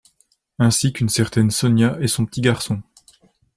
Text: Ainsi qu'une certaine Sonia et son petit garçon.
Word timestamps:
Ainsi 0.57 0.93
qu'une 0.93 1.09
certaine 1.09 1.51
Sonia 1.51 1.95
et 2.01 2.07
son 2.07 2.25
petit 2.25 2.41
garçon. 2.41 2.81